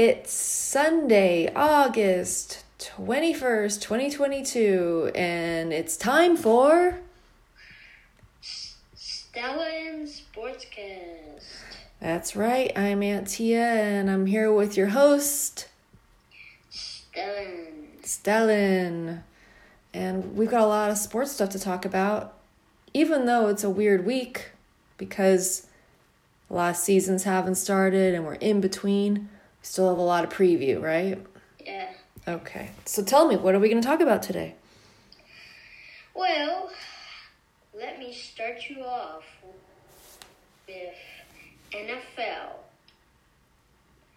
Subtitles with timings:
[0.00, 7.00] It's Sunday, August 21st, 2022, and it's time for
[8.40, 11.42] Stellan's Sportscast.
[12.00, 12.70] That's right.
[12.78, 15.66] I'm Aunt Tia, and I'm here with your host,
[16.70, 18.00] Stellan.
[18.02, 19.22] Stellan.
[19.92, 22.34] And we've got a lot of sports stuff to talk about,
[22.94, 24.52] even though it's a weird week
[24.96, 25.66] because
[26.46, 29.30] the last seasons haven't started and we're in between.
[29.68, 31.22] Still have a lot of preview, right?
[31.62, 31.90] Yeah.
[32.26, 32.70] Okay.
[32.86, 34.54] So tell me, what are we going to talk about today?
[36.14, 36.70] Well,
[37.78, 39.24] let me start you off
[40.66, 40.94] with
[41.70, 42.48] NFL.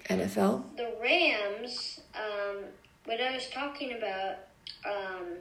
[0.06, 0.64] NFL?
[0.78, 2.64] The Rams, um,
[3.04, 4.38] what I was talking about,
[4.86, 5.34] um,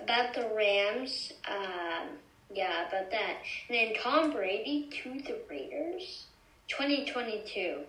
[0.00, 2.10] about the Rams, um,
[2.54, 3.38] yeah, about that.
[3.68, 6.26] And then Tom Brady to the Raiders,
[6.68, 7.80] 2022.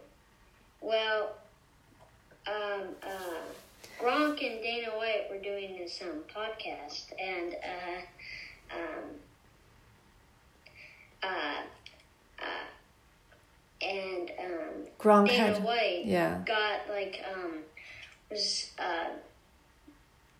[0.81, 1.35] Well,
[2.47, 3.41] um, uh,
[4.01, 9.09] Gronk and Dana White were doing this um, podcast, and uh, um,
[11.23, 11.61] uh,
[12.41, 16.41] uh, and um, Gronk Dana had- White yeah.
[16.45, 17.59] got like um,
[18.29, 19.09] was uh,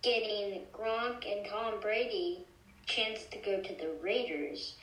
[0.02, 2.44] getting Gronk and Tom Brady
[2.86, 4.74] chance to go to the Raiders,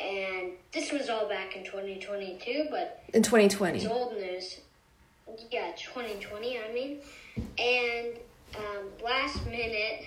[0.00, 3.86] and this was all back in 2022, but In it's 2020.
[3.86, 4.58] old news.
[5.50, 6.98] Yeah, 2020, I mean.
[7.58, 8.18] And
[8.56, 10.04] um, last minute,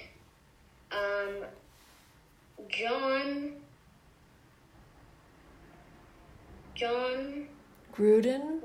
[0.92, 1.46] um,
[2.70, 3.54] John.
[6.76, 7.48] John
[7.96, 8.62] Gruden,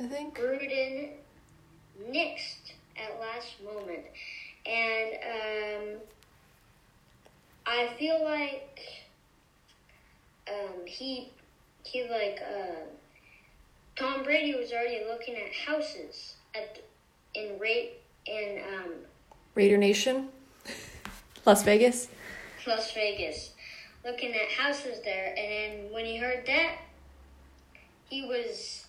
[0.00, 0.36] I think.
[0.36, 1.10] Gruden
[2.10, 4.04] nixed at last moment.
[4.66, 6.00] And um,
[7.66, 8.80] I feel like
[10.48, 11.30] um, he,
[11.84, 12.86] he like, uh,
[14.00, 16.80] Tom Brady was already looking at houses at
[17.34, 18.92] in rate in um,
[19.54, 20.30] Raider Nation,
[21.44, 22.08] Las Vegas.
[22.66, 23.50] Las Vegas,
[24.02, 25.34] looking at houses there.
[25.36, 26.76] And then when he heard that,
[28.08, 28.86] he was.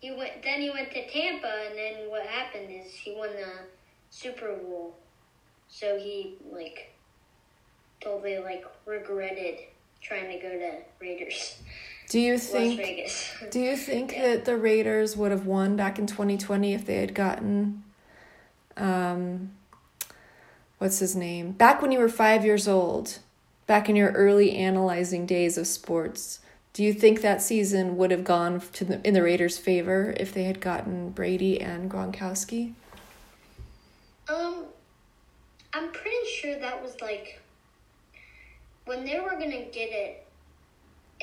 [0.00, 0.42] He went.
[0.42, 3.52] Then he went to Tampa, and then what happened is he won the
[4.10, 4.96] Super Bowl.
[5.68, 6.92] So he like
[8.00, 9.58] totally like regretted
[10.02, 11.56] trying to go to Raiders,
[12.12, 13.10] Do you think?
[13.50, 14.22] Do you think Yeah.
[14.34, 17.84] that the Raiders would have won back in 2020 if they had gotten,
[18.76, 19.52] um,
[20.76, 21.52] what's his name?
[21.52, 23.20] Back when you were five years old,
[23.66, 26.40] back in your early analyzing days of sports,
[26.74, 30.34] do you think that season would have gone to the, in the Raiders' favor if
[30.34, 32.74] they had gotten Brady and Gronkowski?
[34.28, 34.66] Um,
[35.72, 37.40] I'm pretty sure that was like
[38.84, 40.21] when they were gonna get it.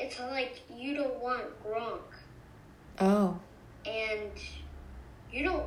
[0.00, 2.00] It's like you don't want Gronk.
[2.98, 3.38] Oh,
[3.86, 4.30] And
[5.32, 5.66] you don't.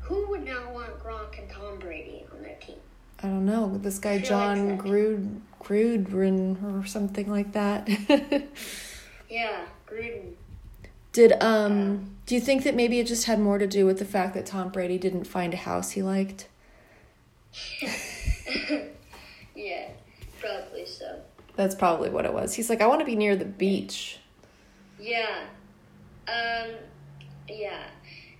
[0.00, 2.76] Who would not want Gronk and Tom Brady on their team?
[3.22, 3.78] I don't know.
[3.78, 4.76] This guy John.
[4.78, 7.88] Grud Grudrin or something like that.
[9.32, 10.34] Yeah, Gruden.
[11.12, 14.04] Did um do you think that maybe it just had more to do with the
[14.04, 16.48] fact that Tom Brady didn't find a house he liked?
[21.56, 21.68] Yeah, probably so.
[21.68, 22.54] That's probably what it was.
[22.54, 24.18] He's like, I want to be near the beach.
[25.00, 25.44] Yeah.
[26.28, 26.70] Um.
[27.48, 27.84] Yeah.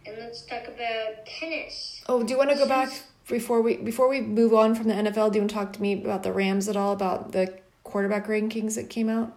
[0.07, 2.03] And let's talk about tennis.
[2.09, 2.91] Oh, do you want to go back
[3.29, 5.33] before we before we move on from the NFL?
[5.33, 6.93] Do you want to talk to me about the Rams at all?
[6.93, 9.37] About the quarterback rankings that came out?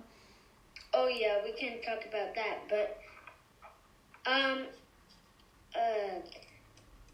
[0.94, 3.00] Oh yeah, we can talk about that, but
[4.26, 4.66] um.
[5.76, 6.20] Uh.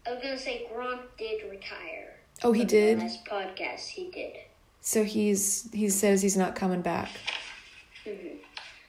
[0.04, 2.16] I was gonna say Gronk did retire.
[2.42, 2.98] Oh, he did.
[2.98, 4.32] Last podcast, he did.
[4.82, 7.08] So he's he says he's not coming back.
[8.04, 8.36] Mhm.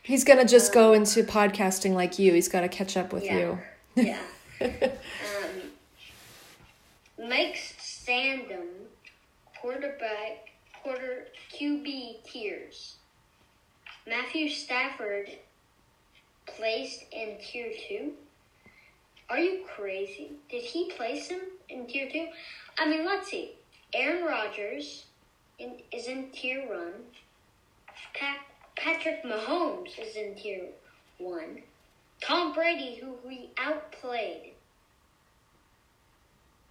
[0.02, 2.34] He's gonna just go into podcasting like you.
[2.34, 3.38] He's got to catch up with Yeah.
[3.38, 3.60] you.
[3.96, 4.20] Yeah.
[4.62, 5.70] um,
[7.30, 8.68] Mike Sandum,
[9.62, 10.50] quarterback,
[10.82, 12.96] quarter QB tiers.
[14.08, 15.30] Matthew Stafford
[16.48, 18.14] placed in tier two.
[19.30, 20.32] Are you crazy?
[20.50, 22.28] Did he place him in tier two?
[22.78, 23.52] I mean, let's see.
[23.94, 25.06] Aaron Rodgers
[25.92, 26.94] is in tier one.
[28.14, 28.38] Pat,
[28.76, 30.68] Patrick Mahomes is in tier
[31.18, 31.62] one.
[32.22, 34.54] Tom Brady, who we outplayed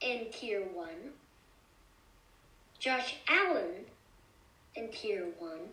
[0.01, 1.13] in tier one.
[2.79, 3.85] Josh Allen
[4.75, 5.69] in tier one.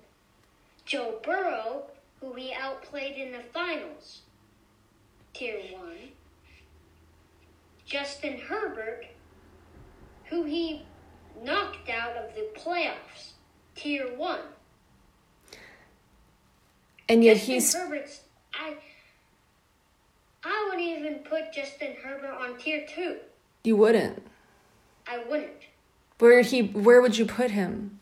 [0.86, 1.84] Joe Burrow,
[2.20, 4.22] who we outplayed in the finals,
[5.34, 6.10] tier one.
[7.86, 9.06] Justin Herbert,
[10.26, 10.84] who he
[11.44, 13.32] knocked out of the playoffs,
[13.76, 14.40] tier one.
[17.08, 18.22] And yet Justin he's Herbert's.
[18.54, 18.76] I.
[20.44, 23.18] I would even put Justin Herbert on tier two.
[23.64, 24.24] You wouldn't.
[25.08, 25.52] I wouldn't.
[26.20, 26.62] Where he?
[26.62, 28.00] Where would you put him?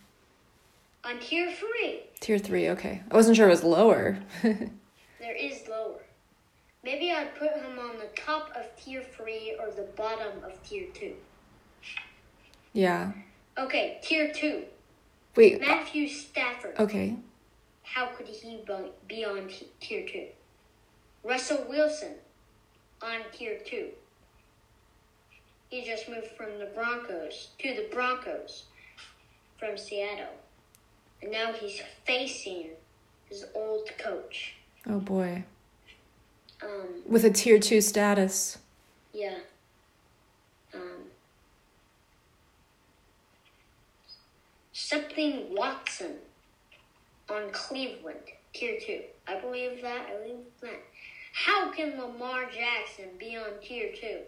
[1.03, 2.67] On tier three, Tier three.
[2.69, 3.01] Okay.
[3.09, 4.19] I wasn't sure it was lower.
[4.43, 6.01] there is lower.
[6.83, 10.87] Maybe I'd put him on the top of tier three or the bottom of tier
[10.93, 11.13] two.
[12.73, 13.11] yeah.
[13.57, 14.63] Okay, tier two.
[15.35, 15.59] Wait.
[15.59, 16.75] Matthew Stafford.
[16.79, 17.15] Okay.
[17.83, 18.59] How could he
[19.07, 20.27] be on t- tier two?
[21.23, 22.15] Russell Wilson
[23.01, 23.87] on tier two.
[25.69, 28.65] He just moved from the Broncos to the Broncos
[29.59, 30.33] from Seattle.
[31.21, 32.67] And now he's facing
[33.27, 34.53] his old coach.
[34.87, 35.43] Oh boy.
[36.63, 38.57] Um, With a tier two status.
[39.13, 39.35] yeah.
[40.73, 41.05] Um,
[44.87, 46.13] something Watson
[47.29, 48.19] on Cleveland,
[48.53, 49.01] tier two.
[49.27, 50.07] I believe that.
[50.09, 50.79] I believe that.
[51.33, 54.19] How can Lamar Jackson be on tier two?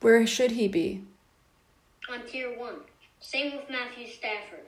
[0.00, 1.02] Where should he be?
[2.10, 2.76] On tier one.
[3.20, 4.66] Same with Matthew Stafford.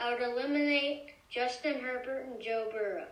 [0.00, 3.04] I would eliminate Justin Herbert and Joe Burrow.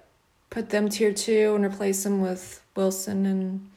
[0.50, 3.68] Put them tier two and replace them with Wilson and.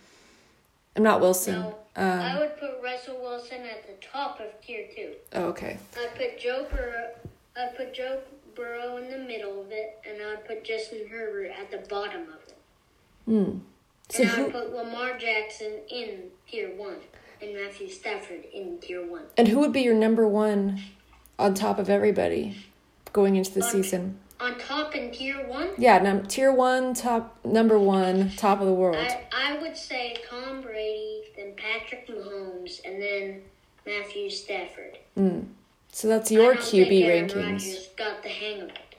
[0.96, 1.54] I'm not Wilson.
[1.62, 5.14] No, I Um, would put Russell Wilson at the top of tier two.
[5.34, 5.78] oh, okay.
[5.98, 7.12] I'd put Joe Burrow.
[7.58, 8.20] I'd put Joe
[8.56, 12.42] Burrow in the middle of it, and I'd put Justin Herbert at the bottom of
[12.48, 12.58] it.
[13.26, 13.58] Hmm.
[14.10, 16.98] So And I'd put Lamar Jackson in tier one,
[17.42, 19.24] and Matthew Stafford in tier one.
[19.38, 20.82] and who would be your number one
[21.40, 22.58] on top of everybody
[23.14, 24.18] going into the On- season?
[24.40, 28.74] On top in tier one, Yeah, num- tier one, top number one, top of the
[28.74, 28.96] world.
[28.98, 33.44] I, I would say Tom Brady, then Patrick Mahomes, and then
[33.86, 34.98] Matthew Stafford.
[35.92, 37.36] So that's your QB rankings.
[37.36, 38.96] Rodgers got the hang of it.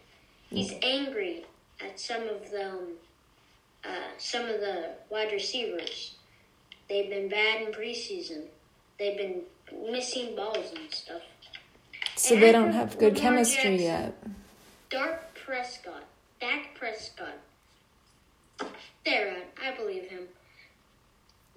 [0.51, 1.45] He's angry
[1.81, 2.89] at some of the um,
[3.85, 6.15] uh, some of the wide receivers.
[6.89, 8.43] They've been bad in preseason.
[8.99, 9.41] They've been
[9.91, 11.23] missing balls and stuff.
[12.17, 14.15] So And they don't have good Lamar chemistry Jackson- yet.
[14.91, 16.05] Dark Prescott,
[16.41, 17.39] Dak Prescott.
[19.07, 20.29] There, I believe him.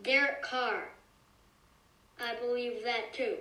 [0.01, 0.85] Derek Carr.
[2.19, 3.35] I believe that too.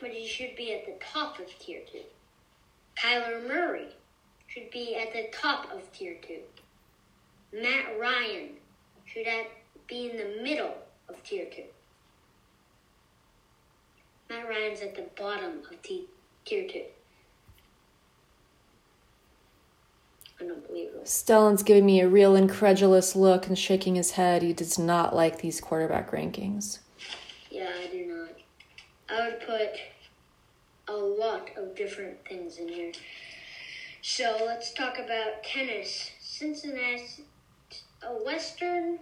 [0.00, 2.02] But he should be at the top of tier two.
[2.96, 3.88] Kyler Murray
[4.46, 6.40] should be at the top of tier two.
[7.52, 8.50] Matt Ryan
[9.06, 9.26] should
[9.86, 10.74] be in the middle
[11.08, 11.64] of tier two.
[14.30, 16.06] Matt Ryan's at the bottom of t-
[16.44, 16.84] tier two.
[20.40, 21.02] Unbelievable.
[21.04, 24.42] Stellan's giving me a real incredulous look and shaking his head.
[24.42, 26.78] He does not like these quarterback rankings.
[27.50, 27.87] Yeah, I.
[29.08, 29.70] I would put
[30.86, 32.92] a lot of different things in here.
[34.02, 36.10] So let's talk about tennis.
[36.20, 37.24] Cincinnati,
[38.02, 38.98] a Western,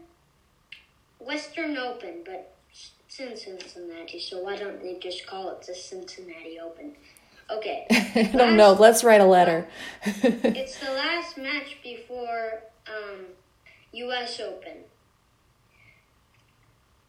[1.18, 4.18] Western Open, but it's in Cincinnati.
[4.18, 6.92] So why don't they just call it the Cincinnati Open?
[7.50, 7.86] Okay.
[7.90, 8.72] I don't know.
[8.72, 9.68] Let's write a letter.
[10.04, 13.26] it's the last match before um,
[13.92, 14.40] U.S.
[14.40, 14.78] Open,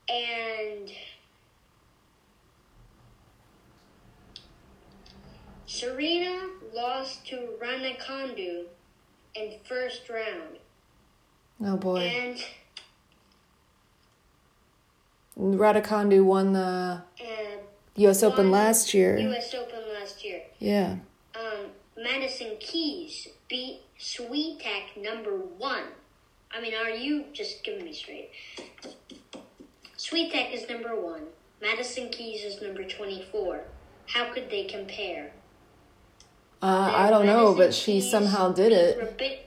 [0.10, 0.92] and
[5.68, 8.64] Serena lost to Ranakondu
[9.36, 10.58] in first round,
[11.64, 12.00] oh boy.
[12.00, 12.40] and
[15.38, 17.58] Radakondu won the uh,
[17.98, 18.24] U.S.
[18.24, 19.18] Open last year.
[19.18, 19.54] U.S.
[19.54, 20.42] Open last year.
[20.60, 20.96] Yeah.
[21.36, 21.68] um,
[22.02, 25.84] Madison Keys beat Swiatek number one.
[26.52, 28.30] I mean, are you just giving me straight?
[29.98, 31.24] Swiatek is number one.
[31.62, 33.62] Madison Keys is number 24.
[34.08, 35.32] How could they compare?
[36.62, 38.98] Uh, I don't know, Madison but she Keys somehow did it.
[39.00, 39.40] Rabi-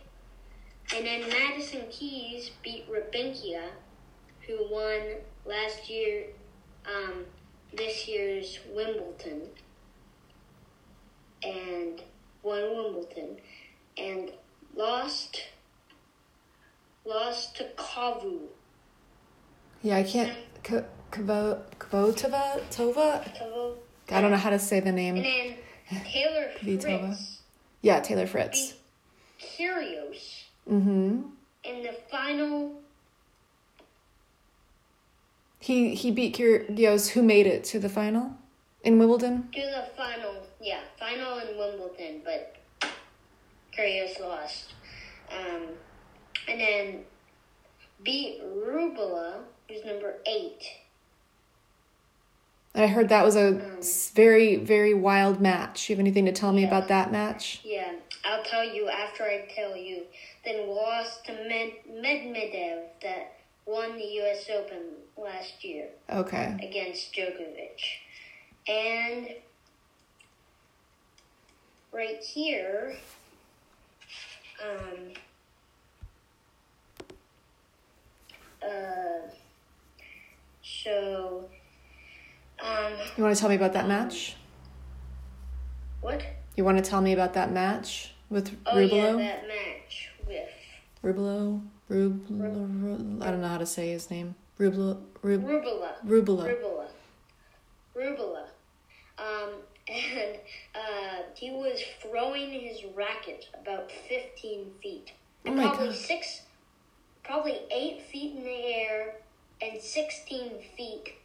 [0.96, 3.62] and then Madison Keys beat Rabinkia,
[4.46, 6.26] who won last year,
[6.86, 7.24] um,
[7.72, 9.48] this year's Wimbledon,
[11.42, 12.00] and
[12.42, 13.36] won Wimbledon,
[13.96, 14.30] and
[14.76, 15.42] lost,
[17.04, 18.40] lost to Kavu.
[19.82, 20.32] Yeah, I can't.
[20.62, 22.60] K- Kvo- Kvotova?
[22.70, 23.24] Tova?
[24.12, 25.56] I don't know how to say the And name.
[26.04, 26.50] Taylor.
[26.62, 27.40] Fritz
[27.82, 28.74] Yeah, Taylor Fritz.
[29.38, 31.22] beat Kyrgios Mm-hmm.
[31.64, 32.74] in the final
[35.58, 38.32] He he beat Kyrgios, who made it to the final
[38.82, 39.48] in Wimbledon.
[39.52, 42.56] to the final, yeah, final in Wimbledon, but
[43.76, 44.72] Kyrgios lost.
[45.30, 45.68] Um,
[46.48, 47.04] and then
[48.02, 50.62] beat Rubala, who's number eight.
[52.74, 55.88] I heard that was a s- very very wild match.
[55.88, 57.60] You have anything to tell me about that match?
[57.64, 57.92] Yeah,
[58.24, 60.04] I'll tell you after I tell you.
[60.44, 63.34] Then lost to Med- Medvedev, that
[63.66, 64.48] won the U.S.
[64.54, 64.82] Open
[65.16, 66.56] last year Okay.
[66.62, 67.80] against Djokovic.
[68.68, 69.28] And
[71.92, 72.94] right here,
[74.64, 75.12] um,
[78.62, 79.28] uh,
[80.62, 81.48] so,
[82.62, 84.34] um, You want to tell me about that match?
[86.00, 86.24] what?
[86.56, 90.48] You want to tell me about that match with Oh yeah, that match with
[91.02, 91.60] Rubilo?
[91.90, 93.22] Rubilo?
[93.22, 94.36] I don't know how to say his name.
[94.58, 95.02] Rubilo?
[95.20, 95.90] Rub, Rubula.
[96.02, 96.46] Rubilo.
[96.46, 96.86] Rubula.
[97.94, 98.44] Rubula.
[99.18, 99.50] Um,
[99.86, 100.38] and
[100.74, 105.12] uh, he was throwing his racket about 15 feet.
[105.44, 105.96] Oh my probably God.
[105.96, 106.40] six,
[107.22, 109.16] probably eight feet in the air
[109.60, 111.16] and 16 feet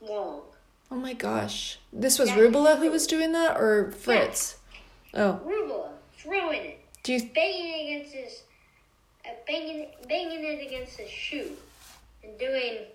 [0.00, 0.42] long.
[0.90, 1.78] Oh my gosh.
[1.92, 2.36] This was Yeah.
[2.36, 4.56] Rubila who was doing that or Fritz?
[5.14, 5.40] Oh.
[5.44, 8.42] Rubula throwing it, Do you banging against his,
[9.24, 11.56] uh, banging, banging it against his shoe,
[12.22, 12.86] and doing.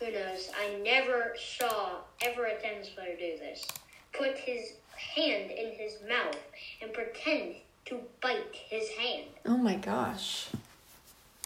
[0.00, 0.50] Who knows?
[0.58, 3.66] I never saw ever a tennis player do this.
[4.14, 6.38] Put his hand in his mouth
[6.80, 7.56] and pretend
[7.86, 9.26] to bite his hand.
[9.46, 10.48] Oh my gosh.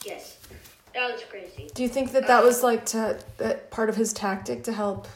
[0.04, 0.38] Yes,
[0.94, 1.70] that was crazy.
[1.74, 5.08] Do you think that that was like to that part of his tactic to help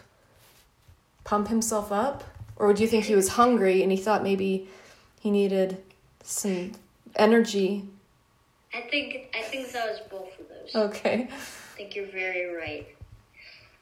[1.24, 2.24] pump himself up?
[2.56, 4.68] Or do you think he was hungry and he thought maybe
[5.20, 5.82] he needed
[6.22, 6.72] some
[7.16, 7.84] energy?
[8.74, 10.74] I think I think that was both of those.
[10.74, 11.28] Okay.
[11.30, 12.86] I think you're very right.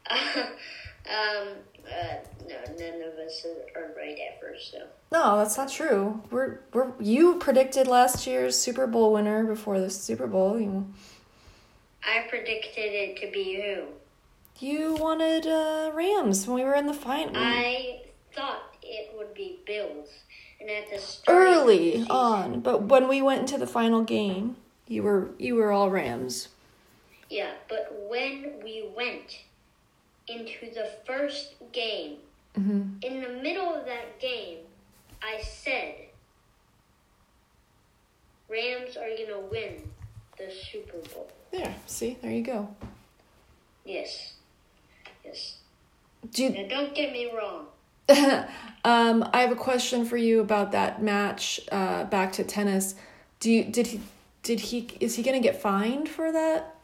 [0.11, 1.49] um,
[1.87, 2.17] uh,
[2.49, 4.55] no, none of us are right ever.
[4.61, 6.23] So No, that's not true.
[6.31, 10.61] We're we're you predicted last year's Super Bowl winner before the Super Bowl.
[10.61, 10.87] You
[12.07, 13.85] I predicted it to be who?
[14.59, 18.01] you wanted uh, Rams when we were in the final I
[18.33, 20.09] thought it would be Bills,
[20.61, 23.67] and at the start of the early season- on, but when we went into the
[23.67, 24.57] final game,
[24.89, 26.49] you were you were all Rams.
[27.29, 29.41] Yeah, but when we went
[30.29, 32.19] into the first game,
[32.55, 34.61] hmm in the middle of that game,
[35.23, 35.97] I said,
[38.49, 39.93] "Rams are gonna win
[40.39, 42.69] the Super Bowl." There, see, there you go.
[43.85, 44.35] Yes,
[45.25, 45.59] yes.
[46.33, 47.67] Do you, Now, don't get me wrong.
[48.85, 51.61] um, I have a question for you about that match.
[51.71, 52.95] Uh, back to tennis.
[53.41, 54.01] Do you did he
[54.43, 56.77] did he is he gonna get fined for that?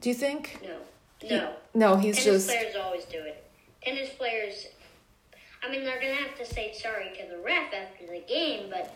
[0.00, 0.60] Do you think?
[0.62, 0.76] No,
[1.28, 1.52] no.
[1.74, 3.44] No, he's Tennis just players always do it.
[3.82, 4.66] Tennis players,
[5.62, 8.94] I mean, they're gonna have to say sorry to the ref after the game, but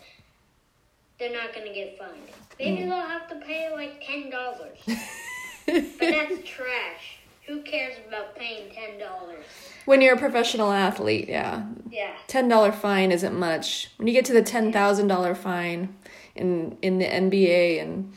[1.19, 2.11] they're not gonna get fined.
[2.59, 2.89] Maybe Mm.
[2.89, 4.77] they'll have to pay like ten dollars,
[5.65, 7.17] but that's trash.
[7.47, 9.45] Who cares about paying ten dollars?
[9.85, 11.29] when you're a professional athlete.
[11.29, 13.91] Yeah, Yeah, ten dollar fine isn't much.
[13.97, 15.95] When you get to the ten thousand dollar fine
[16.35, 18.13] in in the NBA and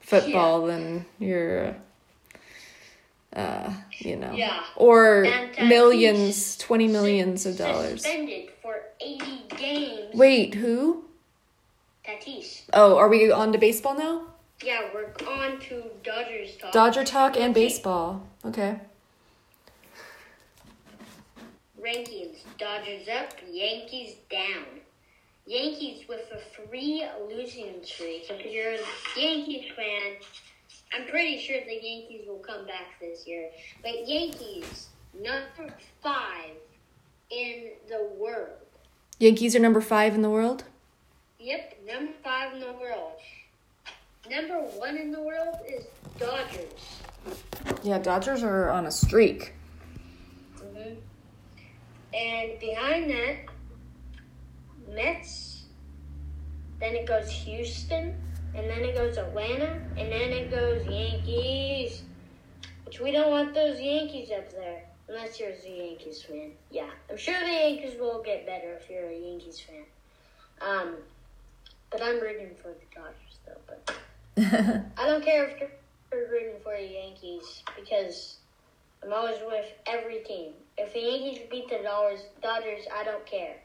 [0.00, 1.76] football, then you're.
[3.32, 4.62] Uh, you know, Yeah.
[4.76, 5.26] or
[5.62, 8.02] millions, twenty millions of dollars.
[8.02, 10.14] Suspended for eighty games.
[10.14, 11.04] Wait, who?
[12.06, 12.62] Tatis.
[12.72, 14.22] Oh, are we on to baseball now?
[14.62, 16.72] Yeah, we're on to Dodgers talk.
[16.72, 18.22] Dodger talk and baseball.
[18.44, 18.78] Okay.
[21.80, 24.64] Rankings Dodgers up, Yankees down.
[25.46, 28.26] Yankees with a three losing streak.
[28.30, 30.16] If you're a Yankees fan,
[30.92, 33.50] I'm pretty sure the Yankees will come back this year.
[33.82, 36.50] But Yankees, number five
[37.30, 38.50] in the world.
[39.18, 40.64] Yankees are number five in the world.
[41.38, 43.12] Yep, number five in the world.
[44.30, 45.84] Number one in the world is
[46.18, 47.00] Dodgers.
[47.82, 49.52] Yeah, Dodgers are on a streak.
[50.58, 50.94] hmm
[52.14, 53.36] And behind that,
[54.92, 55.64] Mets.
[56.80, 58.14] Then it goes Houston,
[58.54, 62.02] and then it goes Atlanta, and then it goes Yankees.
[62.84, 66.52] Which we don't want those Yankees up there, unless you're a Yankees fan.
[66.70, 69.84] Yeah, I'm sure the Yankees will get better if you're a Yankees fan.
[70.60, 70.96] Um,
[71.90, 73.60] but I'm rooting for the Dodgers though.
[73.66, 73.96] But
[74.98, 78.38] I don't care if you're rooting for the Yankees because
[79.02, 80.52] I'm always with every team.
[80.78, 83.56] If the Yankees beat the Dodgers, Dodgers, I don't care.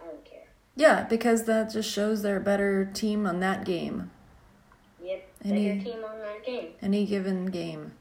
[0.00, 0.40] I don't care.
[0.74, 4.10] Yeah, because that just shows they're a better team on that game.
[5.02, 6.68] Yep, Any- better team on that game.
[6.80, 7.92] Any given game.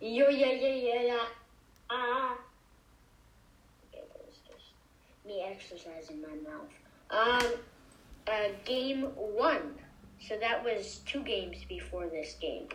[0.00, 1.24] Yeah, yeah, yeah, yeah, yeah.
[1.88, 2.36] Ah.
[3.92, 4.72] Okay, that was just
[5.24, 6.72] me exercising my mouth.
[7.10, 7.52] Um,
[8.26, 9.74] uh, game one.
[10.20, 12.68] So that was two games before this game.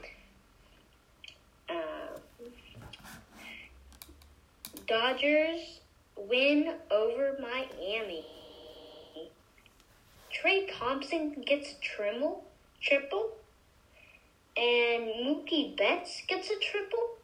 [1.70, 2.20] Uh,
[4.88, 5.80] Dodgers
[6.18, 8.26] win over Miami.
[10.32, 12.44] Trey Thompson gets triple,
[12.82, 13.32] triple.
[14.58, 17.16] And Mookie Betts gets a triple.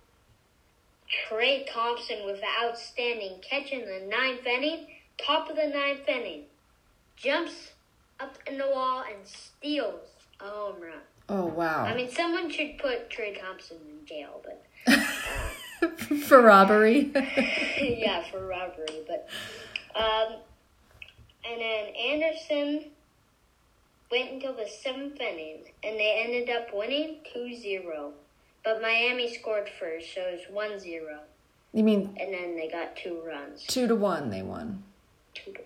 [1.09, 6.43] Trey Thompson with an outstanding catch in the ninth inning, top of the ninth inning,
[7.15, 7.71] jumps
[8.19, 10.01] up in the wall and steals
[10.39, 10.93] a home run.
[11.29, 11.83] Oh wow.
[11.83, 14.63] I mean, someone should put Trey Thompson in jail, but
[16.27, 17.11] For robbery.
[17.79, 19.03] yeah, for robbery.
[19.07, 19.27] But
[19.95, 20.37] um,
[21.49, 22.85] and then Anderson
[24.11, 28.11] went until the seventh inning, and they ended up winning 2-0.
[28.63, 31.01] But Miami scored first, so it was 1-0.
[31.73, 33.63] you mean And then they got two runs.
[33.65, 34.83] two to one they won.
[35.33, 35.61] Two to-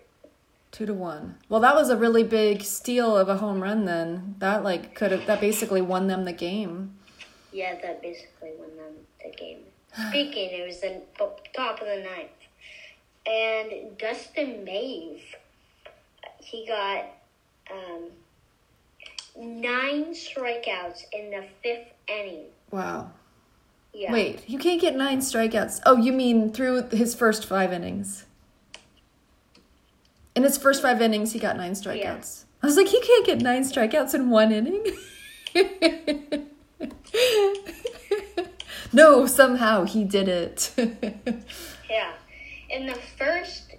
[0.72, 1.36] Two to one.
[1.50, 3.84] Well, that was a really big steal of a home run.
[3.84, 6.94] Then that like could have that basically won them the game.
[7.52, 9.58] Yeah, that basically won them the game.
[10.08, 11.02] Speaking, it was the
[11.54, 12.30] top of the ninth.
[13.26, 15.22] And Dustin May,
[16.38, 17.04] he got
[17.70, 18.08] um,
[19.38, 22.46] nine strikeouts in the fifth inning.
[22.70, 23.10] Wow.
[23.92, 24.10] Yeah.
[24.10, 25.82] Wait, you can't get nine strikeouts.
[25.84, 28.24] Oh, you mean through his first five innings?
[30.34, 32.44] In his first five innings, he got nine strikeouts.
[32.62, 34.84] I was like, he can't get nine strikeouts in one inning.
[38.92, 40.72] no, somehow he did it.
[41.90, 42.12] Yeah.
[42.70, 43.74] In the first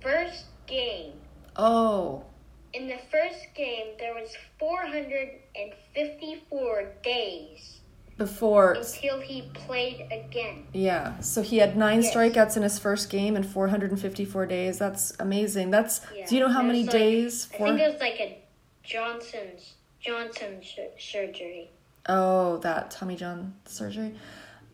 [0.00, 1.12] first game,
[1.54, 2.24] oh,
[2.72, 7.82] in the first game, there was 454 days
[8.16, 8.72] before.
[8.72, 10.66] until he played again.
[10.72, 12.14] Yeah, so he had nine Yes.
[12.14, 14.78] strikeouts in his first game in 454 days.
[14.78, 15.70] That's amazing.
[15.70, 16.00] That's.
[16.14, 16.26] Yeah.
[16.26, 17.48] Do you know how many like- days?
[17.54, 17.66] I Four.
[17.68, 18.38] think it was like a
[18.82, 21.70] Johnson's Johnson sur- surgery.
[22.08, 24.14] Oh, that Tommy John surgery.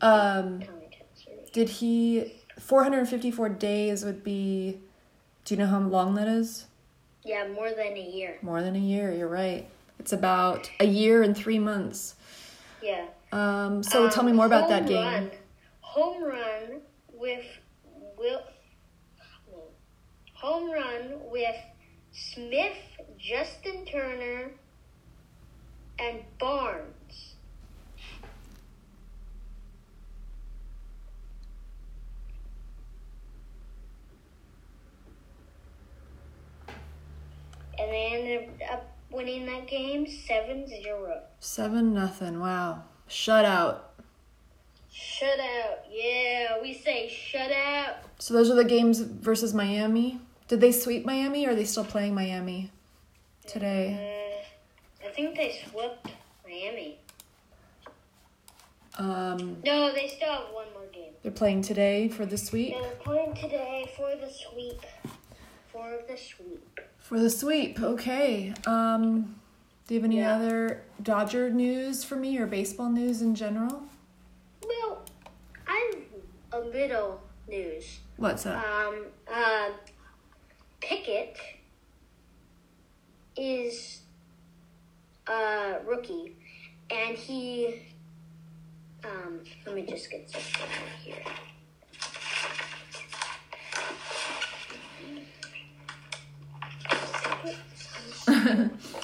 [0.01, 1.45] Um, Tommy John surgery.
[1.53, 4.79] did he 454 days would be
[5.45, 6.65] Do you know how long that is?
[7.23, 8.37] Yeah, more than a year.
[8.43, 9.67] More than a year, you're right.
[9.99, 12.13] It's about a year and 3 months.
[12.83, 13.05] Yeah.
[13.31, 15.05] Um, so tell Um, me more about that game.
[15.05, 15.31] Run,
[15.79, 16.81] home run
[17.13, 17.45] with
[18.17, 18.41] Will.
[20.33, 21.55] Home run with
[22.11, 22.77] Smith,
[23.17, 24.51] Justin Turner,
[25.99, 27.35] and Barnes.
[37.79, 41.21] And they ended up winning that game 7 0.
[41.39, 42.39] 7 nothing.
[42.39, 42.83] Wow.
[43.11, 43.79] Shutout.
[44.91, 45.79] Shut out.
[45.91, 47.97] Yeah, we say shut out.
[48.19, 50.21] So those are the games versus Miami.
[50.47, 52.71] Did they sweep Miami or are they still playing Miami
[53.45, 54.41] today?
[55.03, 56.07] Uh, I think they swept
[56.47, 56.99] Miami.
[58.97, 61.11] Um, No, they still have one more game.
[61.21, 62.73] they're playing today for the sweep.
[62.79, 64.81] They're playing today for the sweep.
[65.71, 66.79] For the sweep.
[66.99, 67.81] For the sweep.
[67.81, 68.53] Okay.
[68.65, 69.35] Um,
[69.91, 70.37] do you have any Yeah.
[70.37, 73.83] other Dodger news for me or baseball news in general?
[74.65, 75.03] Well,
[75.67, 76.01] I have
[76.53, 77.99] a little news.
[78.15, 78.65] What's up?
[78.65, 79.71] Um, uh,
[80.79, 81.35] Pickett
[83.35, 84.03] is
[85.27, 86.37] a rookie,
[86.89, 87.81] and he.
[89.03, 91.01] Um, let me just get something out of
[98.55, 98.87] here.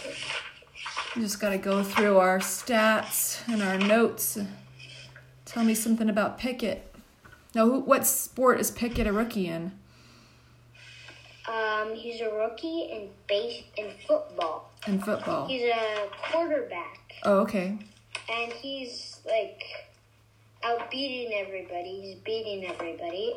[1.20, 4.38] Just got to go through our stats and our notes.
[5.46, 6.94] Tell me something about Pickett.
[7.56, 9.72] Now, who, what sport is Pickett a rookie in?
[11.48, 14.72] Um, he's a rookie in base in football.
[14.86, 15.48] In football.
[15.48, 17.78] He's a quarterback, Oh, okay.
[18.32, 19.64] and he's like
[20.64, 22.02] outbeating everybody.
[22.02, 23.34] He's beating everybody,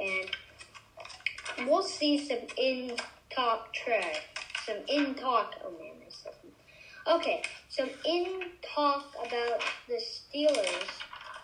[1.59, 2.97] and we'll see some in
[3.31, 5.55] talk track, some in talk.
[5.64, 6.33] Oh man, I said
[7.16, 7.43] okay.
[7.70, 8.42] Some in
[8.74, 10.88] talk about the Steelers.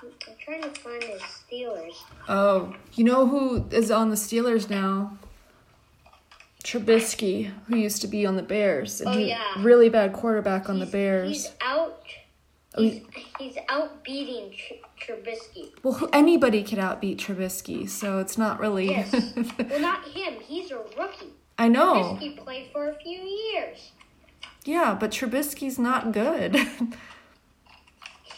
[0.02, 1.94] I'm trying to find the Steelers.
[2.28, 5.16] Oh, you know who is on the Steelers now?
[6.64, 9.00] Trubisky, who used to be on the Bears.
[9.00, 9.54] And Oh, he- yeah.
[9.62, 11.28] Really bad quarterback on the Bears.
[11.28, 12.02] He's out.
[12.74, 13.02] Oh, He's,
[13.38, 15.70] he's out beating Tr- Trubisky.
[15.82, 18.88] Well, anybody could outbeat Trubisky, so it's not really.
[18.90, 19.12] Yes.
[19.70, 20.34] well, not him.
[20.40, 21.32] He's a rookie.
[21.56, 22.18] I know.
[22.20, 23.92] Trubisky played for a few years.
[24.66, 26.56] Yeah, but Trubisky's not good.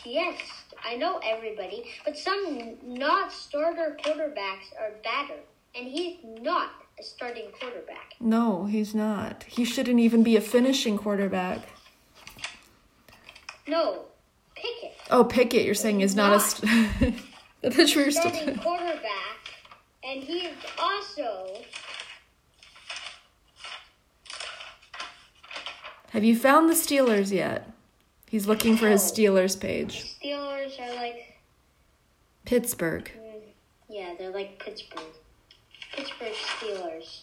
[0.04, 0.36] Yes,
[0.84, 5.40] I know everybody, but some not starter quarterbacks are better,
[5.74, 8.14] and he's not a starting quarterback.
[8.20, 9.44] no, he's not.
[9.44, 11.60] He shouldn't even be a finishing quarterback.
[13.66, 14.04] No,
[14.54, 16.40] Pickett, Oh, Pickett, you're saying is not a.
[16.40, 17.14] St-
[17.62, 18.30] That's where you're still.
[18.32, 19.38] starting quarterback,
[20.04, 20.48] and he's
[20.80, 21.58] also
[26.10, 27.70] Have you found the Steelers yet?
[28.28, 29.02] He's looking for his.
[29.02, 30.16] Steelers page.
[30.22, 31.38] Steelers are like,
[32.44, 33.10] Pittsburgh.
[33.88, 35.02] yeah, they're like Pittsburgh.
[35.92, 37.20] Pittsburgh Steelers.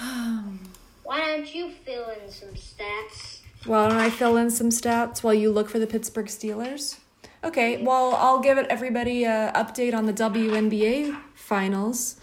[1.02, 3.40] Why don't you fill in some stats?
[3.66, 6.98] Why don't I fill in some stats while you look for the Pittsburgh Steelers?
[7.42, 12.16] Okay, well, I'll give it everybody a update on the WNBA finals.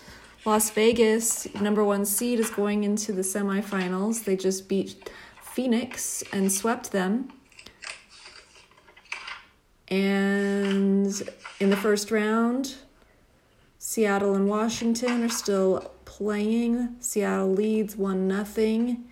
[0.44, 4.24] Las Vegas, number one seed, is going into the semifinals.
[4.24, 5.12] They just beat
[5.44, 7.32] Phoenix and swept them.
[9.88, 11.22] And
[11.60, 12.76] in the first round,
[13.78, 16.96] Seattle and Washington are still playing.
[17.00, 19.04] Seattle leads 1 nothing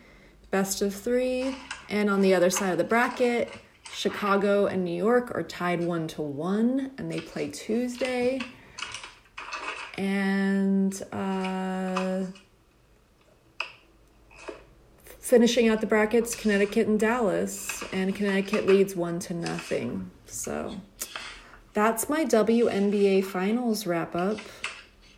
[0.50, 1.56] best of three.
[1.90, 3.54] And on the other side of the bracket,
[3.92, 8.40] Chicago and New York are tied one to one, and they play Tuesday.
[10.00, 12.24] And uh,
[15.20, 20.10] finishing out the brackets, Connecticut and Dallas, and Connecticut leads one to nothing.
[20.26, 20.80] So
[21.74, 24.40] that's my WNBA finals wrap up.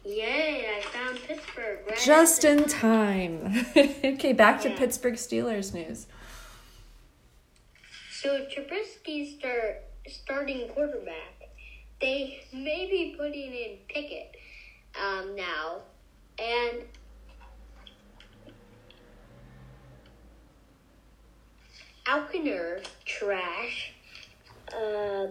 [0.04, 1.80] Yay, I found Pittsburgh.
[1.88, 3.67] Right Just in time.
[3.78, 6.08] okay, back to Pittsburgh Steelers news.
[8.12, 11.52] So Trubisky's start starting quarterback.
[12.02, 14.38] They may be putting in Pickett
[14.99, 15.82] um, now,
[16.39, 16.84] and
[22.06, 23.93] Alkiner trash.
[24.73, 25.27] Uh,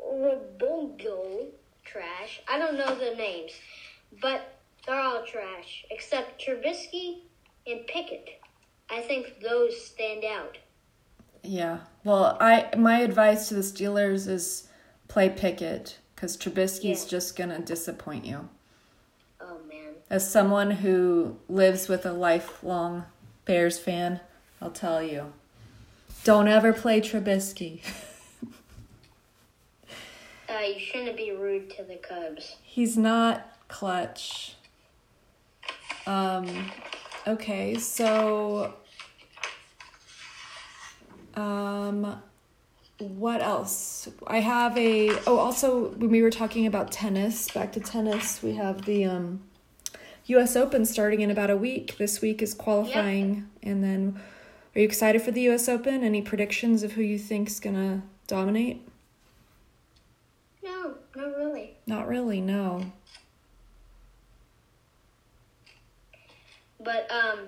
[0.00, 1.46] Robongo
[1.84, 2.40] trash.
[2.48, 3.52] I don't know the names,
[4.20, 7.20] but they're all trash except Trubisky
[7.66, 8.40] and Pickett.
[8.90, 10.58] I think those stand out.
[11.42, 11.80] Yeah.
[12.04, 14.68] Well, I my advice to the Steelers is
[15.08, 17.10] play Pickett because Trubisky's Yeah.
[17.10, 18.48] just gonna disappoint you.
[19.40, 19.94] Oh man.
[20.10, 23.04] As someone who lives with a lifelong
[23.44, 24.18] Bears fan,
[24.60, 25.32] I'll tell you,
[26.24, 27.82] don't ever play Trubisky.
[30.50, 32.56] Uh, you shouldn't be rude to the Cubs.
[32.62, 34.54] He's not clutch.
[36.06, 36.70] Um,
[37.26, 38.72] okay, so,
[41.34, 42.22] um,
[42.98, 44.08] what else?
[44.26, 45.10] I have a.
[45.26, 49.40] Oh, also, when we were talking about tennis, back to tennis, we have the um,
[50.26, 50.56] U.S.
[50.56, 51.96] Open starting in about a week.
[51.96, 54.20] This week is qualifying, and then,
[54.74, 55.68] are you excited for the U.S.
[55.68, 56.02] Open?
[56.02, 58.86] Any predictions of who you think's gonna dominate?
[60.64, 61.76] No, not really.
[61.86, 62.40] Not really.
[62.40, 62.84] No.
[66.80, 67.40] But um,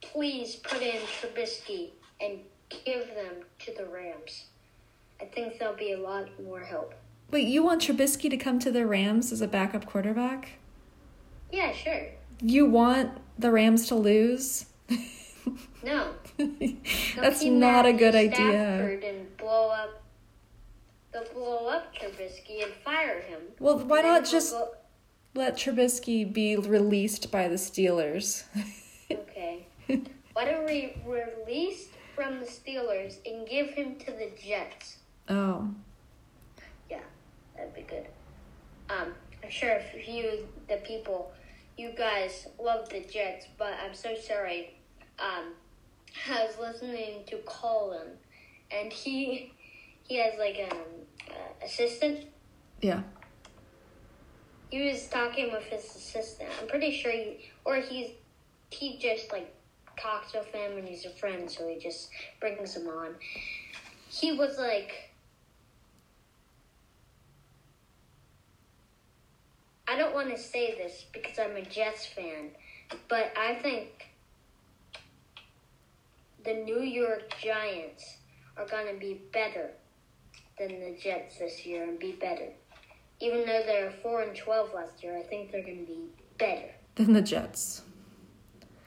[0.00, 4.49] please put in Trubisky and give them to the Rams.
[5.20, 6.94] I think there'll be a lot more help.
[7.30, 10.52] Wait, you want Trubisky to come to the Rams as a backup quarterback?
[11.52, 12.06] Yeah, sure.
[12.42, 14.66] You want the Rams to lose?
[15.82, 16.10] No.
[17.16, 18.36] That's not a good idea.
[18.36, 20.02] Stafford and blow up.
[21.12, 23.40] They'll blow up Trubisky and fire him.
[23.58, 24.72] Well, why not just go-
[25.34, 28.44] let Trubisky be released by the Steelers?
[29.10, 29.66] Okay.
[30.34, 34.98] Why don't we release from the Steelers and give him to the Jets?
[35.28, 35.68] Oh,
[36.90, 37.00] Yeah,
[37.56, 38.06] that'd be good.
[38.88, 41.32] Um, I'm sure if you, the people,
[41.76, 44.74] you guys love the Jets, but I'm so sorry.
[45.18, 45.52] Um,
[46.28, 48.08] I was listening to Colin,
[48.70, 49.52] and he
[50.06, 50.76] he has like an
[51.28, 52.26] uh, assistant.
[52.80, 53.02] yeah.
[54.70, 56.48] He was talking with his assistant.
[56.60, 58.10] I'm pretty sure he, or he's
[58.70, 59.52] he just like
[59.98, 63.14] talks with him and he's a friend, so he just brings him on.
[64.08, 65.09] He was like,
[69.90, 72.50] I don't want to say this because I'm a Jets fan,
[73.08, 73.88] but I think
[76.44, 78.18] the New York Giants
[78.56, 79.70] are going to be better
[80.60, 82.50] than the Jets this year and be better.
[83.18, 86.04] Even though they were 4 and 12 last year, I think they're going to be
[86.38, 86.70] better.
[86.94, 87.82] than the Jets.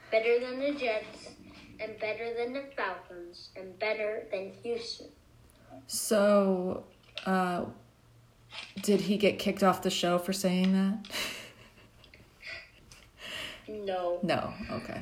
[0.10, 1.32] Better than the Jets,
[1.82, 5.08] and better than the Falcons, and better than Houston.
[5.88, 6.86] So,
[7.26, 7.66] uh,
[8.82, 11.08] did he get kicked off the show for saying that?
[13.68, 14.20] No.
[14.22, 14.54] no.
[14.72, 15.02] Okay.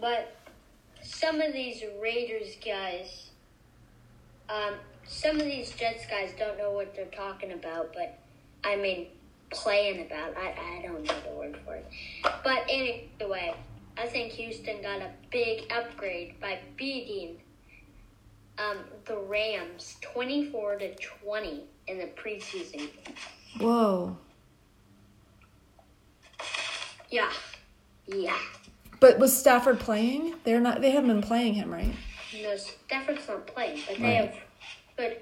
[0.00, 0.34] But
[1.02, 3.30] some of these Raiders guys,
[4.48, 8.18] um, some of these Jets guys don't know what they're talking about, but
[8.64, 9.08] I mean,
[9.50, 10.36] playing about.
[10.36, 11.86] I, I don't know the word for it.
[12.22, 13.54] But anyway,
[13.98, 17.36] I think Houston got a big upgrade by beating
[18.58, 22.88] um, the Rams 24 to 20 in the preseason.
[23.58, 24.16] Whoa.
[27.10, 27.30] Yeah.
[28.06, 28.38] Yeah.
[29.00, 30.34] But was Stafford playing?
[30.44, 30.80] They're not.
[30.80, 31.92] They haven't been playing him, right?
[32.42, 34.14] No, Stafford's not playing, but they Right.
[34.30, 34.36] have.
[34.96, 35.20] But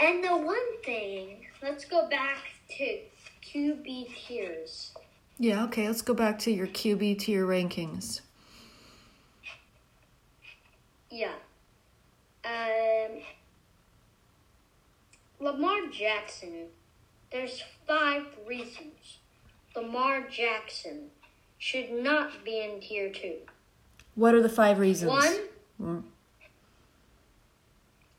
[0.00, 2.38] and the one thing, let's go back
[2.78, 3.00] to
[3.42, 4.94] QB tiers.
[5.38, 5.64] Yeah.
[5.64, 5.86] Okay.
[5.86, 8.20] Let's go back to your QB tier rankings.
[11.10, 11.32] Yeah.
[12.44, 13.20] Um.
[15.40, 16.66] Lamar Jackson.
[17.32, 19.18] There's five reasons
[19.74, 21.10] Lamar Jackson
[21.58, 23.38] should not be in tier two.
[24.14, 25.10] What are the five reasons?
[25.10, 25.38] One,
[25.82, 26.02] Mm.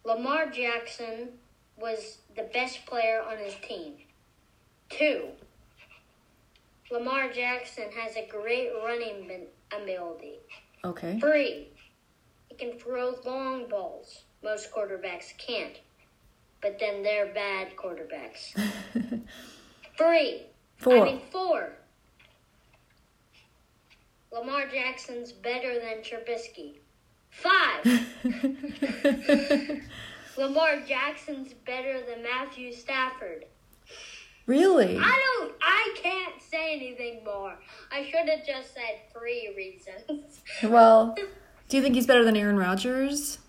[0.03, 1.29] Lamar Jackson
[1.77, 3.93] was the best player on his team.
[4.89, 5.29] Two,
[6.91, 10.35] Lamar Jackson has a great running ability.
[10.83, 11.17] Okay.
[11.19, 11.69] Three,
[12.49, 14.23] he can throw long balls.
[14.43, 15.79] Most quarterbacks can't,
[16.61, 18.53] but then they're bad quarterbacks.
[19.97, 20.43] Three,
[20.77, 20.97] Four.
[20.97, 21.69] I mean four.
[24.31, 26.73] Lamar Jackson's better than Trubisky.
[27.29, 27.85] Five.
[30.37, 33.45] Lamar Jackson's better than Matthew Stafford.
[34.45, 34.97] really?
[34.99, 35.53] I don't.
[35.61, 37.55] I can't say anything more.
[37.91, 40.41] I should have just said three reasons.
[40.63, 41.15] Well,
[41.69, 43.39] do you think he's better than Aaron Rodgers?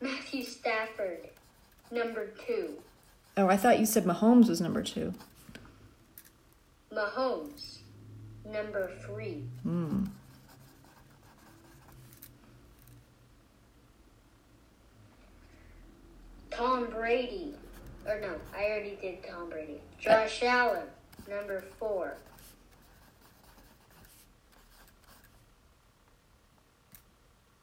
[0.00, 1.28] Matthew Stafford,
[1.90, 2.74] number two.
[3.36, 5.14] Oh, I thought you said Mahomes was number two.
[6.92, 7.78] Mahomes,
[8.44, 9.44] number three.
[9.62, 10.04] Hmm.
[16.50, 17.54] Tom Brady,
[18.06, 19.80] or no, I already did Tom Brady.
[20.00, 20.88] Josh Allen,
[21.28, 22.16] number four.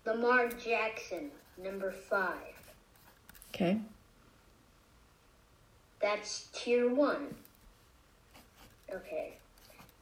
[0.06, 2.54] Lamar Jackson, number five.
[3.54, 3.80] Okay.
[6.02, 7.36] That's tier one.
[8.94, 9.38] Okay.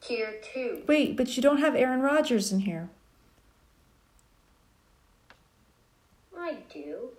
[0.01, 0.83] Tier two.
[0.87, 2.89] Wait, but you don't have Aaron Rodgers in here.
[6.37, 7.09] I do.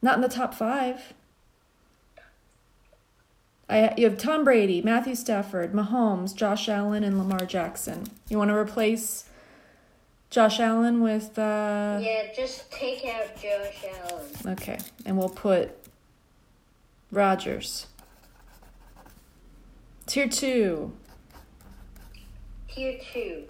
[0.00, 1.14] Not in the top five.
[3.72, 8.04] I, you have Tom Brady, Matthew Stafford, Mahomes, Josh Allen, and Lamar Jackson.
[8.28, 9.24] You want to replace
[10.28, 14.26] Josh Allen with uh Yeah, just take out Josh Allen.
[14.46, 15.74] okay, and we'll put
[17.10, 17.86] Rodgers.
[20.06, 20.92] Tier two.
[22.68, 23.44] Tier two.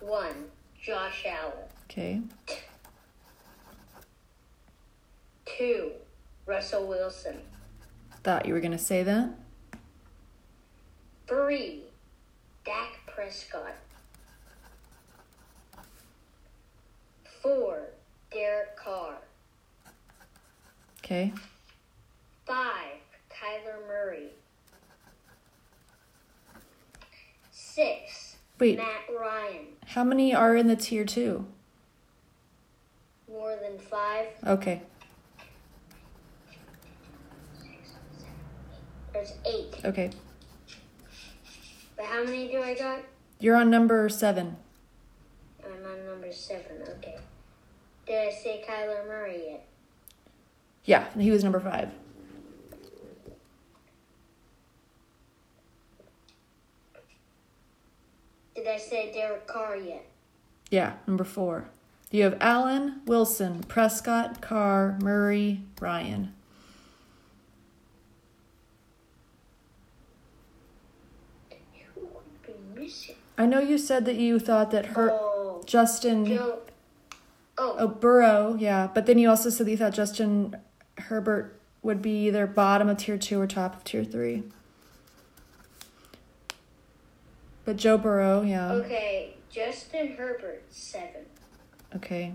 [0.00, 0.46] One.
[0.80, 1.68] Josh Allen.
[1.90, 2.20] Okay.
[5.46, 5.92] Two.
[6.46, 7.38] Russell Wilson.
[8.24, 9.28] Thought you were gonna say that.
[11.28, 11.82] Three.
[12.64, 13.74] Dak Prescott.
[17.42, 17.82] Four.
[18.32, 19.18] Derek Carr.
[21.04, 21.34] Okay.
[22.46, 22.96] Five.
[23.30, 24.30] Kyler Murray.
[27.50, 28.36] Six.
[28.58, 28.88] Wait, Matt
[29.20, 29.66] Ryan.
[29.86, 31.44] how many are in the tier two?
[33.30, 34.28] More than five.
[34.46, 34.80] Okay.
[39.14, 39.76] There's eight.
[39.82, 40.10] Okay.
[41.96, 43.00] But how many do I got?
[43.40, 44.56] You're on number seven.
[45.64, 46.82] I'm on number seven.
[46.98, 47.16] Okay.
[48.06, 49.66] Did I say Kyler Murray yet?
[50.84, 51.90] Yeah, he was number five.
[58.54, 60.06] Did I say Derek Carr yet?
[60.70, 61.68] Yeah, number four.
[62.10, 66.32] You have Allen, Wilson, Prescott, Carr, Murray, Ryan.
[71.94, 73.16] Who would be missing?
[73.36, 76.60] I know you said that you thought that her Oh, Justin Joe.
[77.56, 78.88] Oh, Oh, Burrow, yeah.
[78.92, 80.56] But then you also said that you thought Justin
[80.98, 84.42] Herbert would be either bottom of tier two or top of tier three.
[87.64, 88.72] But Joe Burrow, yeah.
[88.72, 89.34] okay.
[89.50, 91.22] Justin Herbert, seven.
[91.94, 92.32] Okay.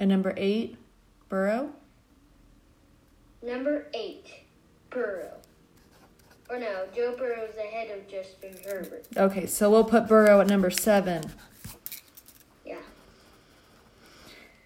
[0.00, 0.76] And number eight,
[1.28, 1.70] Burrow?
[3.42, 4.26] Number eight,
[4.88, 5.34] Burrow.
[6.50, 9.06] Or no, Joe Burrow's ahead of Justin Herbert.
[9.16, 11.22] Okay, so we'll put Burrow at number seven
[12.66, 12.80] Yeah.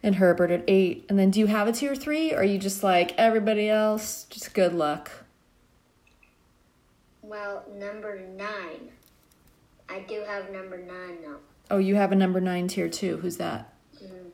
[0.03, 1.05] and Herbert at eight.
[1.11, 4.25] And then do you have a tier three or are you just like everybody else?
[4.31, 5.11] Just good luck.
[7.21, 8.89] Well, number nine.
[9.89, 11.41] I do have number nine though.
[11.71, 13.19] Oh, you have a number nine tier two.
[13.19, 13.75] Who's that?
[14.03, 14.29] Mm-hmm.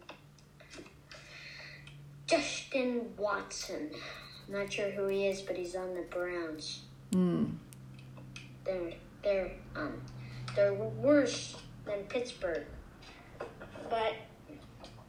[2.28, 3.90] Justin Watson.
[4.48, 6.82] Not sure who he is, but he's on the Browns.
[7.12, 7.44] Hmm.
[8.64, 8.92] They're
[9.22, 10.00] they're um
[10.54, 12.66] they're worse than Pittsburgh,
[13.88, 14.14] but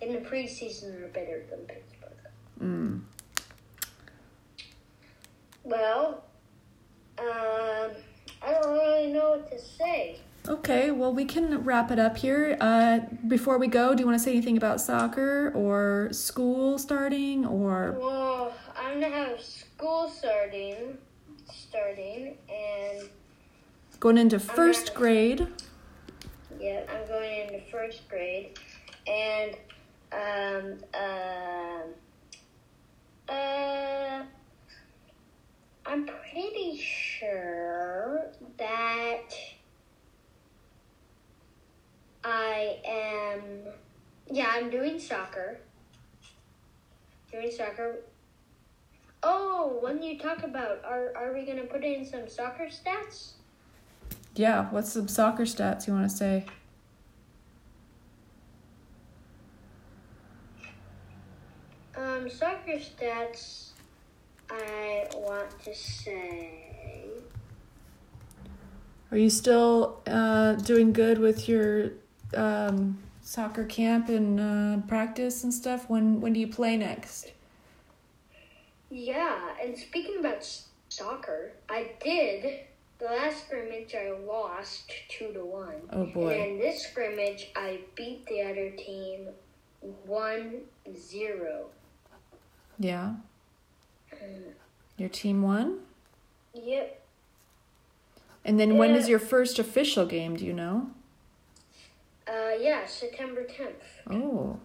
[0.01, 2.11] in the preseason they're better than Pittsburgh.
[2.59, 2.97] Hmm.
[5.63, 6.23] Well,
[7.19, 7.91] um,
[8.41, 10.19] I don't really know what to say.
[10.47, 12.57] Okay, well, we can wrap it up here.
[12.59, 17.45] Uh, before we go, do you want to say anything about soccer or school starting
[17.45, 17.95] or.
[17.99, 20.97] Well, I'm gonna have school starting,
[21.75, 23.09] starting, and
[24.01, 25.47] Going into first not- grade.
[26.59, 28.59] yeah, I'm going into first grade,
[29.07, 29.55] and
[30.11, 31.83] um, uh,
[33.31, 34.23] uh,
[35.85, 38.25] I'm pretty sure
[38.57, 39.29] that
[42.25, 43.41] I am.
[44.29, 45.59] Yeah, I'm doing soccer.
[47.31, 47.95] Doing soccer.
[49.23, 53.33] Oh, when you talk about, are are we gonna put in some soccer stats?
[54.35, 56.45] Yeah, what's some soccer stats you want to say?
[61.95, 63.71] Um, soccer stats.
[64.49, 67.21] I want to say.
[69.11, 71.91] Are you still uh, doing good with your
[72.35, 75.89] um, soccer camp and uh, practice and stuff?
[75.89, 77.31] When when do you play next?
[78.91, 80.45] Yeah, and speaking about
[80.89, 82.59] soccer, I did.
[82.99, 85.75] The last scrimmage I lost two to one.
[85.91, 86.39] Oh boy.
[86.39, 89.29] And this scrimmage I beat the other team
[90.05, 90.61] one
[90.95, 91.67] zero.
[92.77, 93.13] Yeah.
[94.97, 95.79] Your team won?
[96.53, 97.01] Yep.
[98.43, 98.97] And then when Yeah.
[98.97, 100.91] is your first official game, do you know?
[102.27, 103.83] Uh yeah, September tenth.
[104.09, 104.59] Oh.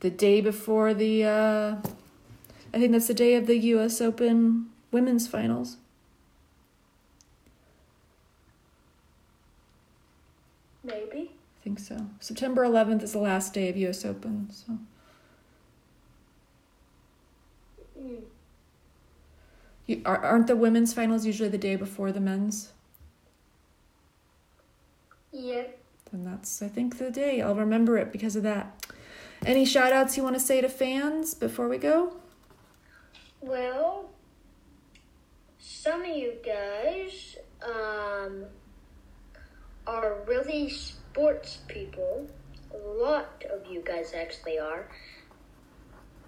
[0.00, 1.76] The day before the uh
[2.74, 5.76] I think that's the day of the US Open women's finals.
[10.84, 11.30] Maybe.
[11.32, 12.06] I think so.
[12.20, 14.78] September 11th is the last day of US Open, so
[18.00, 18.22] Mm.
[19.86, 22.72] you, are, aren't the women's finals usually the day before the men's?
[25.30, 25.78] Yep.
[26.10, 27.40] Then that's I think the day.
[27.40, 28.86] I'll remember it because of that.
[29.46, 32.14] Any shout outs you want to say to fans before we go?
[33.42, 34.08] Well,
[35.58, 38.44] some of you guys um,
[39.84, 42.28] are really sports people.
[42.72, 44.88] A lot of you guys actually are.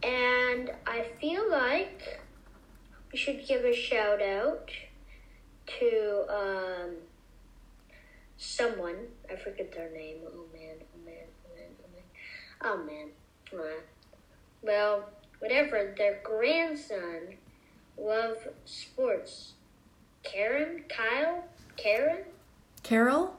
[0.03, 2.21] And I feel like
[3.13, 4.73] we should give a shout out
[5.79, 6.95] to um,
[8.39, 8.97] someone.
[9.31, 10.17] I forget their name.
[10.27, 11.15] Oh man, oh man,
[11.47, 11.69] oh man,
[12.61, 13.11] oh man.
[13.53, 13.79] Oh man.
[14.63, 15.09] Well,
[15.45, 17.37] whatever, their grandson
[17.99, 19.53] love sports.
[20.23, 21.45] Karen, Kyle,
[21.77, 22.25] Karen,
[22.83, 23.37] Carol?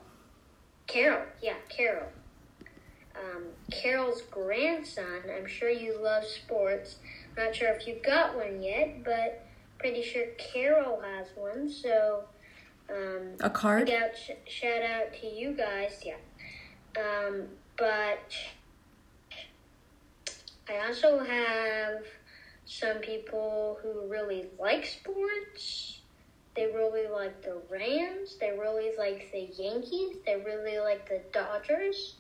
[0.86, 2.08] Carol, yeah, Carol.
[3.16, 5.24] Um, Carol's grandson.
[5.36, 6.98] I'm sure you love sports.
[7.36, 9.44] Not sure if you got one yet, but
[9.80, 11.68] pretty sure Carol has one.
[11.70, 12.26] So,
[12.90, 13.90] um, A card?
[13.90, 16.18] Shout out, sh- shout out to you guys, yeah.
[16.98, 17.48] Um,
[17.78, 18.36] but
[20.68, 22.04] I also have
[22.66, 26.02] some people who really like sports.
[26.56, 28.38] They really like the Rams.
[28.40, 30.18] They really like the Yankees.
[30.26, 32.16] They really like the Dodgers.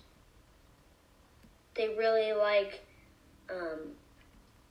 [1.75, 2.85] They really like
[3.49, 3.91] um,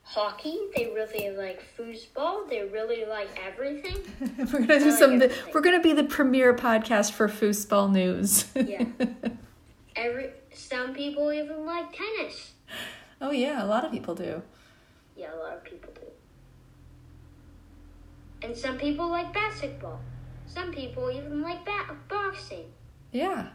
[0.02, 0.58] hockey.
[0.76, 2.48] They really like foosball.
[2.48, 3.96] They really like everything.
[4.38, 5.14] we're gonna do like some.
[5.14, 5.52] everything.
[5.52, 8.46] we're gonna be the premier podcast for foosball news.
[8.54, 8.84] Yeah.
[9.96, 12.52] Every some people even like tennis.
[13.20, 14.42] Oh yeah, a lot of people do.
[15.16, 16.06] Yeah, a lot of people do.
[18.46, 20.00] And some people like basketball.
[20.46, 22.66] Some people even like ba- boxing.
[23.10, 23.48] Yeah.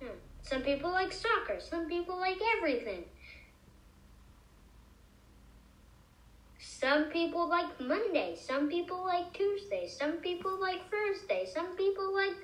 [0.00, 0.16] Hmm.
[0.42, 1.60] Some people like soccer.
[1.60, 3.04] Some people like everything.
[6.58, 8.36] Some people like Monday.
[8.40, 9.86] Some people like Tuesday.
[9.86, 11.46] Some people like Thursday.
[11.52, 12.36] Some people like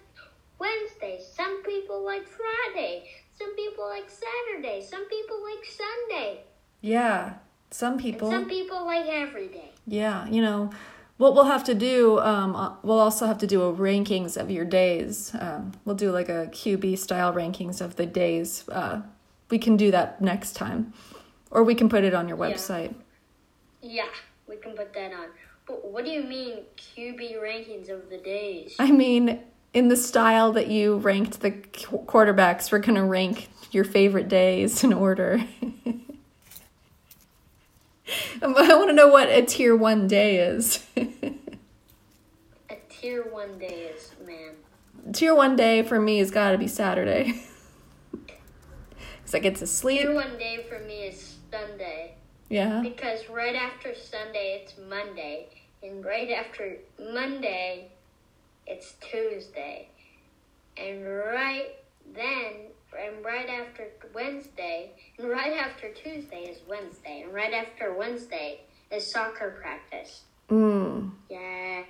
[0.58, 1.20] Wednesday.
[1.34, 3.08] Some people like Friday.
[3.38, 4.84] Some people like Saturday.
[4.84, 6.44] Some people like Sunday.
[6.80, 7.34] Yeah.
[7.70, 8.30] Some people.
[8.30, 9.72] And some people like every day.
[9.86, 10.70] Yeah, you know,
[11.16, 14.50] what we'll have to do, um, uh, we'll also have to do a rankings of
[14.50, 15.34] your days.
[15.38, 18.68] Um, we'll do like a QB style rankings of the days.
[18.68, 19.02] Uh,
[19.50, 20.92] we can do that next time,
[21.50, 22.94] or we can put it on your website.
[23.80, 24.08] Yeah,
[24.48, 25.28] we can put that on.
[25.66, 28.76] But what do you mean QB rankings of the days?
[28.78, 29.40] I mean,
[29.74, 34.82] in the style that you ranked the qu- quarterbacks, we're gonna rank your favorite days
[34.84, 35.44] in order.
[38.42, 40.84] Um, I want to know what a tier one day is.
[40.96, 44.52] A tier one day is man.
[45.12, 47.42] tier one day for me has got to be Saturday.
[48.12, 50.02] Because I get to sleep.
[50.02, 52.14] Tier one day for me is Sunday.
[52.48, 52.80] Yeah.
[52.80, 55.48] Because right after Sunday it's Monday.
[55.82, 56.76] And right after
[57.12, 57.90] Monday
[58.66, 59.88] it's Tuesday.
[60.76, 61.70] And right
[62.14, 62.52] then
[62.98, 67.22] and right after Wednesday and right after Tuesday is Wednesday.
[67.22, 68.60] And right after Wednesday
[68.90, 70.22] is soccer practice.
[70.50, 71.10] Mm.
[71.28, 71.82] Yeah.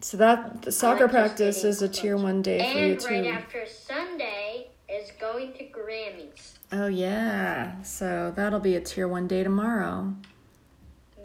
[0.00, 3.26] So that the soccer like practice is a tier one day for And you right
[3.26, 6.58] after Sunday is going to Grammys.
[6.72, 7.80] Oh yeah.
[7.82, 10.12] So that'll be a tier one day tomorrow.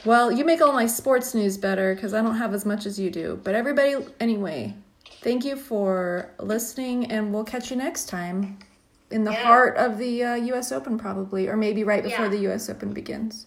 [0.03, 2.99] Well, you make all my sports news better because I don't have as much as
[2.99, 3.39] you do.
[3.43, 4.73] But everybody, anyway,
[5.21, 8.57] thank you for listening, and we'll catch you next time
[9.11, 9.43] in the Yeah.
[9.43, 10.71] heart of the uh, U.S.
[10.71, 12.31] Open, probably, or maybe right before Yeah.
[12.31, 12.69] the U.S.
[12.69, 13.45] Open begins.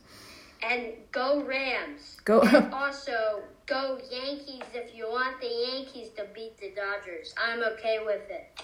[0.62, 2.18] And go Rams.
[2.24, 2.40] Go.
[2.42, 7.34] And also go Yankees if you want the Yankees to beat the Dodgers.
[7.36, 8.60] I'm okay with it.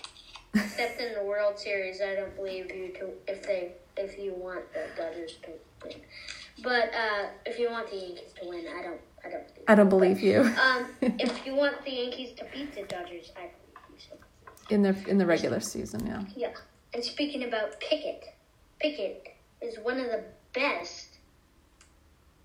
[0.54, 4.64] Except in the World Series, I don't believe you to if they if you want
[4.72, 5.50] the Dodgers to
[5.84, 6.00] win.
[6.62, 9.64] But uh, if you want the Yankees to win, I don't I don't believe.
[9.68, 13.50] I don't believe you Um, if you want the Yankees to beat the Dodgers, I
[13.50, 13.96] believe you.
[13.98, 14.74] So.
[14.74, 16.06] in the in the regular season.
[16.06, 16.24] Yeah.
[16.34, 16.52] Yeah.
[16.94, 18.24] And speaking about Pickett,
[18.80, 21.18] Pickett is one of the best,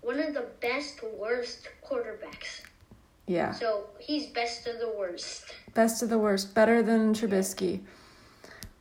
[0.00, 2.60] one of the best worst quarterbacks.
[3.26, 3.52] Yeah.
[3.52, 5.44] So he's best of the worst.
[5.74, 6.54] Best of the worst.
[6.54, 7.80] Better than Trubisky.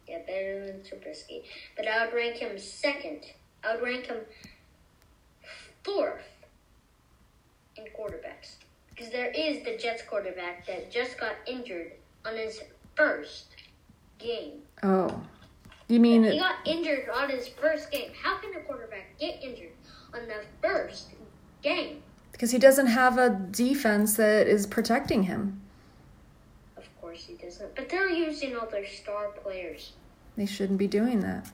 [0.08, 1.44] Yeah, better than Trubisky.
[1.76, 3.22] But I would rank him second.
[3.64, 4.18] I would rank him
[5.84, 6.22] fourth
[7.76, 8.56] in quarterbacks.
[8.90, 11.94] Because there is the Jets quarterback that just got injured
[12.26, 12.62] on his
[12.96, 13.48] first
[14.20, 14.62] game.
[14.84, 15.22] Oh.
[15.88, 18.12] You mean He got injured on his first game.
[18.20, 19.74] How can a quarterback get injured
[20.14, 21.10] on the first
[21.62, 22.02] game?
[22.36, 25.62] Because he doesn't have a defense that is protecting him?
[26.76, 27.74] Of course he doesn't.
[27.78, 29.94] But they're using all their star players.
[30.36, 31.50] They shouldn't be doing that.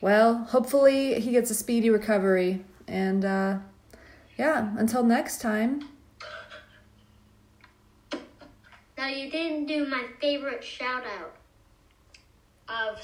[0.00, 2.64] Well, hopefully he gets a speedy recovery.
[2.88, 3.58] And uh,
[4.36, 5.88] yeah, until next time.
[8.96, 11.36] Now you didn't do my favorite shout out
[12.68, 13.00] of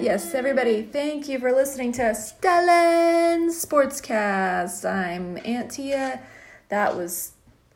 [0.00, 4.88] Yes, everybody, thank you for listening to Stellan Sportscast.
[4.88, 6.22] I'm Aunt Tia.
[6.68, 7.32] That was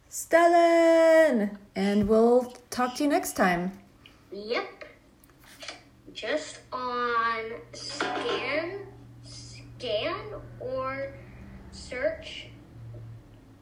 [0.08, 1.56] Stellan.
[1.74, 3.72] And we'll talk to you next time.
[4.30, 4.84] Yep.
[6.12, 7.42] Just on
[7.72, 8.86] scan,
[9.24, 10.14] scan
[10.60, 11.14] or
[11.72, 12.46] search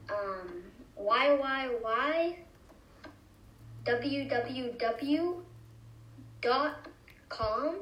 [0.07, 0.63] um,
[6.41, 6.87] dot
[7.29, 7.75] com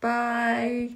[0.00, 0.90] Bye.